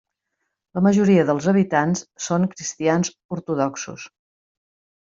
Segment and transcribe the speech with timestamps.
[0.77, 4.13] La majoria dels habitants són cristians ortodoxos.